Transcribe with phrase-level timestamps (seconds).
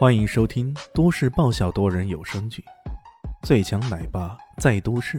[0.00, 2.64] 欢迎收听都市爆笑多人有声剧
[3.46, 5.18] 《最强奶爸在都市》，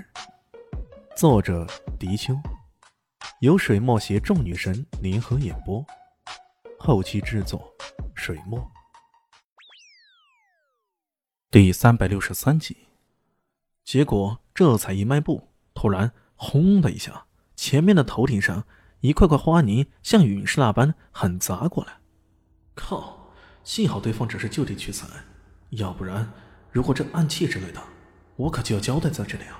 [1.15, 1.67] 作者：
[1.99, 2.33] 迪秋，
[3.41, 5.85] 由水墨携众女神联合演播，
[6.79, 7.71] 后期制作：
[8.15, 8.59] 水墨。
[11.51, 12.75] 第三百六十三集，
[13.83, 18.63] 结果这才一迈步，突然轰的一下，前面的头顶上
[19.01, 21.99] 一块块花泥像陨石那般狠砸过来，
[22.73, 23.20] 靠！
[23.63, 25.07] 幸好对方只是就地取材，
[25.69, 26.31] 要不然，
[26.71, 27.81] 如果这暗器之类的，
[28.35, 29.59] 我可就要交代在这里啊！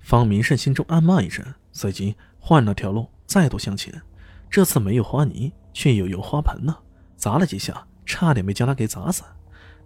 [0.00, 4.02] 方明胜心中暗骂一声，随即换了条路，再度向前。
[4.50, 6.76] 这次没有花泥，却又有花盆呢，
[7.16, 9.22] 砸了几下，差点没将他给砸死。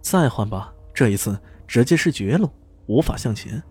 [0.01, 2.49] 再换吧，这一次直接是绝路，
[2.85, 3.61] 无法向前。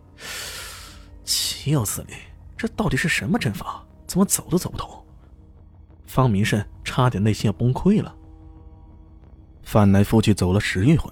[1.24, 2.12] 岂有此理！
[2.56, 3.84] 这到底是什么阵法？
[4.06, 5.04] 怎么走都走不通？
[6.06, 8.14] 方明胜差点内心要崩溃了。
[9.66, 11.10] 翻来覆去走了十余回，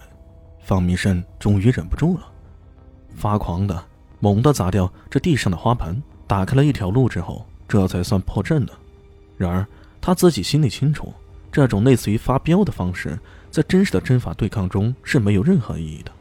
[0.61, 2.25] 方明胜终于忍不住了，
[3.17, 3.85] 发狂的
[4.21, 8.73] 猛地砸掉这地上的花盆，打开了一条路之后，这才算破阵的。
[9.37, 9.67] 然而
[10.01, 11.13] 他自己心里清楚，
[11.51, 13.19] 这种类似于发飙的方式，
[13.51, 16.13] 在真实的阵法对抗中是没有任何意义的。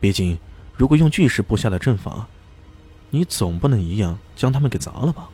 [0.00, 0.38] 毕竟，
[0.74, 2.26] 如果用巨石布下的阵法，
[3.10, 5.28] 你总不能一样将他们给砸了吧？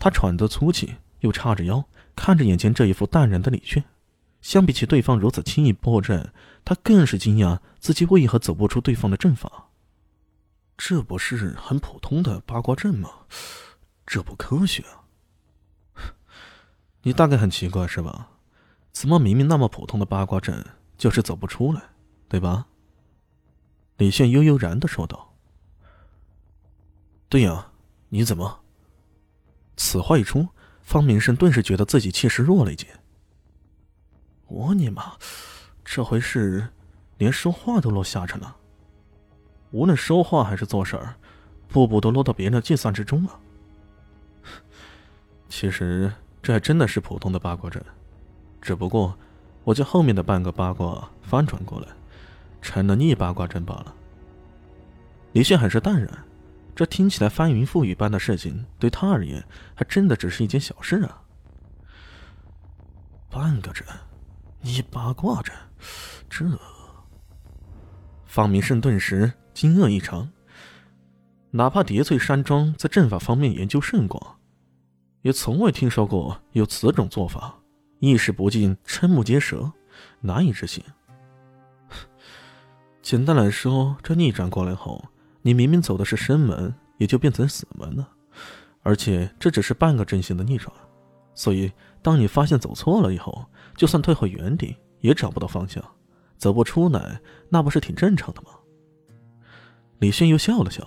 [0.00, 1.84] 他喘着粗气，又叉着腰，
[2.16, 3.84] 看着眼前这一副淡然的李炫。
[4.42, 6.32] 相比起对方如此轻易破阵，
[6.64, 9.70] 他更是惊讶自己为何走不出对方的阵法。
[10.76, 13.08] 这不是很普通的八卦阵吗？
[14.04, 15.06] 这不科学啊！
[17.02, 18.28] 你大概很奇怪是吧？
[18.90, 20.66] 怎么明明那么普通的八卦阵，
[20.98, 21.80] 就是走不出来，
[22.28, 22.66] 对吧？
[23.96, 25.34] 李炫悠悠然的说道
[27.30, 27.70] ：“对呀，
[28.08, 28.64] 你怎么？”
[29.76, 30.48] 此话一出，
[30.82, 32.88] 方明胜顿时觉得自己气势弱了一截。
[34.52, 35.14] 我尼玛，
[35.82, 36.68] 这回是
[37.16, 38.54] 连说话都落下沉了。
[39.70, 41.14] 无论说话还是做事儿，
[41.68, 43.40] 步步都落到别人的计算之中了。
[45.48, 46.12] 其实
[46.42, 47.82] 这还真的是普通的八卦阵，
[48.60, 49.16] 只不过
[49.64, 51.88] 我将后面的半个八卦翻转过来，
[52.60, 53.94] 成了逆八卦阵罢了。
[55.32, 56.10] 李炫很是淡然，
[56.76, 59.42] 这听起来翻云覆雨般的事情，对他而言
[59.74, 61.22] 还真的只是一件小事啊。
[63.30, 63.86] 半个阵。
[64.62, 65.52] 你八卦着，
[66.30, 66.46] 这
[68.24, 70.30] 方明胜顿时惊愕异常。
[71.50, 74.38] 哪怕叠翠山庄在阵法方面研究甚广，
[75.22, 77.58] 也从未听说过有此种做法，
[77.98, 79.70] 一时不禁瞠目结舌，
[80.20, 80.82] 难以置信。
[83.02, 85.04] 简单来说，这逆转过来后，
[85.42, 88.08] 你明明走的是生门，也就变成死门了，
[88.82, 90.72] 而且这只是半个阵型的逆转。
[91.34, 91.72] 所以，
[92.02, 93.44] 当你发现走错了以后，
[93.76, 95.82] 就算退回原地，也找不到方向，
[96.36, 98.48] 走不出来，那不是挺正常的吗？
[99.98, 100.86] 李迅又笑了笑，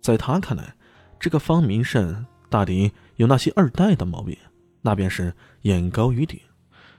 [0.00, 0.74] 在他看来，
[1.18, 4.36] 这个方明胜大抵有那些二代的毛病，
[4.80, 6.38] 那便是眼高于顶，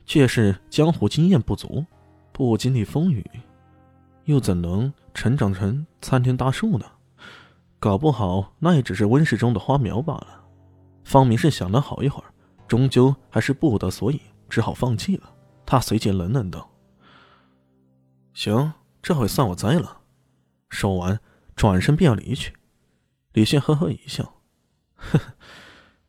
[0.06, 1.86] 却是江湖经验不足，
[2.32, 3.24] 不经历风雨，
[4.26, 6.86] 又怎能成长成参天大树呢？
[7.80, 10.42] 搞不好那也只是温室中的花苗罢了。
[11.04, 12.33] 方明胜想了好一会儿。
[12.74, 14.20] 终究还是不得所以，
[14.50, 15.32] 只好放弃了。
[15.64, 16.72] 他随即冷冷道
[18.34, 20.02] ：“行，这回算我栽了。”
[20.70, 21.20] 说完，
[21.56, 22.52] 转身便要离去。
[23.34, 24.42] 李炫呵呵一笑
[24.98, 25.34] ：“呵呵，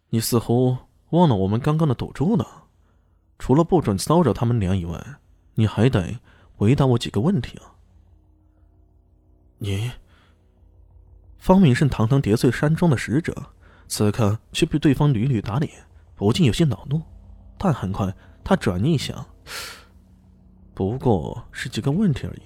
[0.08, 0.78] 你似乎
[1.10, 2.64] 忘了我们刚刚的赌注了。
[3.38, 5.16] 除了不准骚扰他们俩以外，
[5.56, 6.18] 你还得
[6.54, 7.76] 回答我几个问题啊。”
[9.60, 9.90] 你，
[11.36, 13.34] 方明胜堂堂叠翠山庄的使者，
[13.86, 15.70] 此刻却被对方屡屡打脸。
[16.16, 17.02] 不禁有些恼怒，
[17.58, 19.26] 但很快他转念一想，
[20.72, 22.42] 不过是几个问题而已，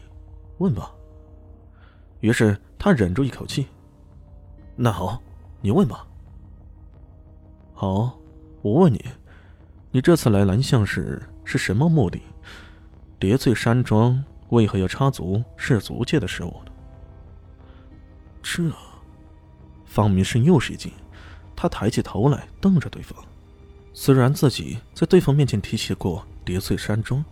[0.59, 0.91] 问吧。
[2.21, 3.67] 于是他忍住一口气，
[4.75, 5.23] 那好，
[5.61, 6.06] 你问吧。
[7.75, 8.19] 好，
[8.62, 9.05] 我问你，
[9.91, 12.21] 你这次来蓝象市是什么目的？
[13.21, 16.73] 叠翠山庄为何要插足氏族界的事物呢？
[18.43, 18.73] 这，
[19.85, 20.93] 方明生又是一惊，
[21.55, 23.17] 他抬起头来瞪着对方。
[24.00, 27.25] 虽然自己在对方面前提起过叠翠山庄，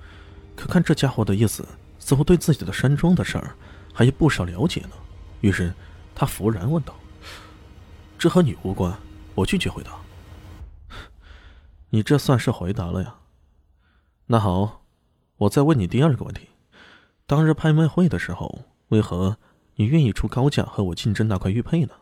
[0.57, 1.65] 可看这家伙的意思，
[2.01, 3.55] 似乎对自己的山庄的事儿
[3.95, 4.91] 还有不少了解呢。
[5.43, 5.73] 于是
[6.13, 6.93] 他忽然问道
[8.19, 8.93] ：“这和你无关，
[9.37, 9.93] 我拒绝回答。
[11.91, 13.15] ”你这算是回答了呀？
[14.27, 14.83] 那好，
[15.37, 16.49] 我再问你第二个问题：
[17.29, 19.39] 当日拍卖会的时候，为何
[19.77, 21.93] 你愿意出高价和我竞争那块玉佩呢？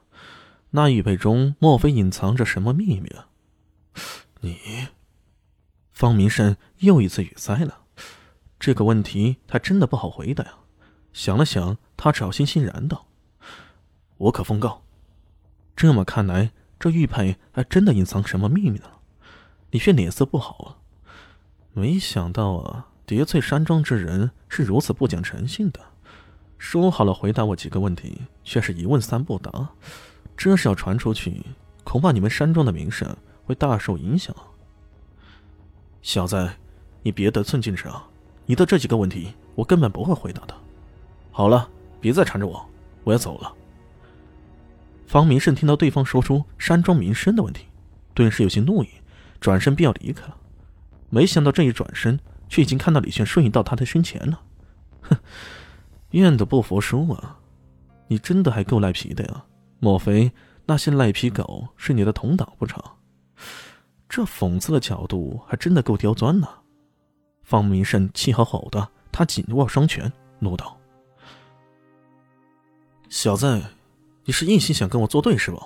[0.71, 3.29] 那玉佩中莫非隐藏着什么秘密啊？
[4.45, 4.89] 你，
[5.95, 7.85] 方明胜又一次语塞了。
[8.61, 10.55] 这个问题他真的不好回答呀。
[11.15, 13.07] 想了想，他只好欣欣然道
[14.19, 14.83] ：“我可奉告。”
[15.75, 18.91] 这么看来，这玉佩还真的隐藏什么秘密呢？
[19.71, 20.77] 李炫脸色不好啊，
[21.73, 25.81] 没想到啊，叠翠山庄之人是如此不讲诚信的。
[26.59, 29.71] 说好了回答我几个问题，却是一问三不答，
[30.37, 31.43] 这是要传出去，
[31.83, 34.35] 恐怕你们山庄的名声会大受影响。
[36.03, 36.51] 小子，
[37.03, 38.07] 你别得寸进尺啊！
[38.47, 40.55] 你的这几个问题，我根本不会回答的。
[41.31, 41.69] 好了，
[42.01, 42.65] 别再缠着我，
[43.05, 43.53] 我要走了。
[45.07, 47.67] 方明胜听到对方说出山庄名声的问题，
[48.15, 48.89] 顿时有些怒意。
[49.41, 50.37] 转身便要离开了，
[51.11, 52.19] 没想到这一转身，
[52.49, 54.41] 却已经看到李炫瞬移到他的身前了。
[55.03, 55.19] 哼，
[56.13, 57.39] 愿赌不服输啊！
[58.09, 59.45] 你真的还够赖皮的呀？
[59.81, 60.33] 莫非
[60.65, 62.83] 那些赖皮狗是你的同党不成？
[64.17, 66.47] 这讽刺的角度还真的够刁钻呢！
[67.43, 70.79] 方明胜气吼吼的，他紧握双拳，怒道
[73.11, 73.61] ：“小子，
[74.25, 75.59] 你是一心想跟我作对是吧？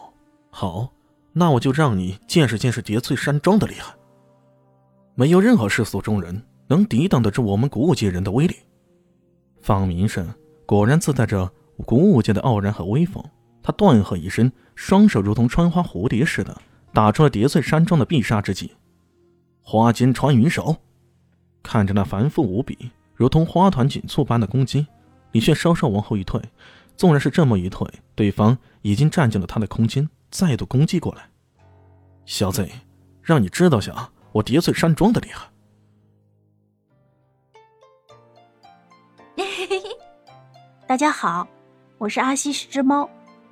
[0.48, 0.88] 好。”
[1.34, 3.94] 那我就让你见识见识叠翠山庄的厉害。
[5.14, 8.56] 没有任何世俗中人能抵挡得住我们古武界人的威力。
[9.60, 10.26] 方明胜
[10.64, 11.52] 果然自带着
[11.84, 13.22] 古武界的傲然和威风，
[13.62, 16.56] 他断喝一声，双手如同穿花蝴蝶似的
[16.92, 18.72] 打出了叠翠山庄的必杀之技——
[19.62, 20.76] 花间穿云手。
[21.62, 24.86] 看着那繁复无比、如同花团锦簇般的攻击，
[25.32, 26.40] 李炫稍稍往后一退。
[26.96, 30.08] 纵然是这么一退，对方已经占据了他的空间。
[30.30, 31.28] 再度攻击过来，
[32.26, 32.68] 小子，
[33.22, 35.48] 让你知道下我叠翠山庄的厉害。
[40.86, 41.46] 大家好，
[41.98, 43.08] 我是阿西是只猫，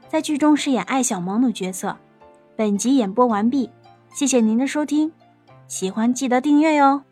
[0.09, 1.97] 在剧中饰演艾小萌的角色。
[2.56, 3.69] 本集演播完毕，
[4.14, 5.12] 谢谢您的收听，
[5.69, 7.03] 喜欢记得订阅哟。